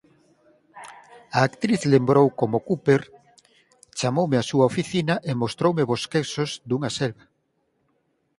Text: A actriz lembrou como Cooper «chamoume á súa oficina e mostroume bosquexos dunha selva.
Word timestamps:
A 1.37 1.39
actriz 1.47 1.81
lembrou 1.93 2.27
como 2.39 2.63
Cooper 2.67 3.01
«chamoume 3.97 4.37
á 4.41 4.43
súa 4.49 4.67
oficina 4.71 5.15
e 5.29 5.31
mostroume 5.41 5.87
bosquexos 5.91 6.49
dunha 6.69 6.89
selva. 6.97 7.25